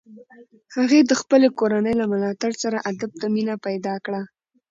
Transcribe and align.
هغې 0.75 0.99
د 1.09 1.11
خپلې 1.21 1.47
کورنۍ 1.59 1.93
له 2.01 2.05
ملاتړ 2.11 2.51
سره 2.63 2.77
ادب 2.91 3.11
ته 3.19 3.25
مینه 3.35 3.55
پیدا 3.65 3.95
کړه. 4.05 4.21